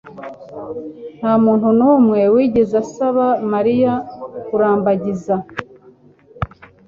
[1.19, 3.93] Ntamuntu numwe wigeze asaba Mariya
[4.47, 5.35] kurambagiza.